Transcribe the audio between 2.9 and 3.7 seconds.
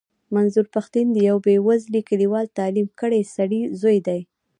کړي سړي